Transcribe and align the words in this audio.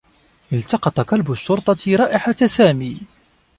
التقط 0.53 1.01
كلب 1.01 1.31
الشّرطة 1.31 1.95
رائحة 1.95 2.33
سامي. 2.35 2.97